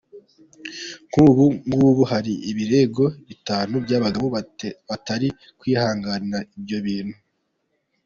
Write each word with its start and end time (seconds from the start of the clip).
Nk’ubu 1.09 1.45
ngubu 1.69 2.03
hari 2.11 2.33
ibirego 2.51 3.03
bitanu 3.29 3.73
by’abagabo 3.85 4.27
batari 4.89 5.27
kwihanganira 5.59 6.39
ibyo 6.57 6.77
bintu. 6.85 7.15